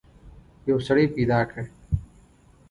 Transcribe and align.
یو 0.69 0.77
سړی 0.87 1.05
پیدا 1.15 1.39
کړ. 1.49 1.63